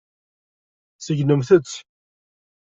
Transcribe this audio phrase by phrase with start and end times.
[1.05, 1.71] Segnemt-t.